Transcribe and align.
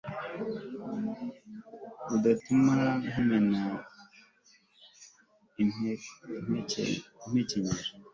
udatuma 2.15 2.73
nkumena 3.03 3.63
impekenyero 5.61 7.01